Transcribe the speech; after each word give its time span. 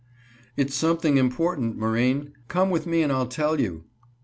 "It's 0.57 0.73
something 0.73 1.17
important, 1.17 1.77
Marine; 1.77 2.33
come 2.47 2.71
with 2.71 2.87
me 2.87 3.03
and 3.03 3.11
I'll 3.11 3.27
tell 3.27 3.59
you." 3.61 3.83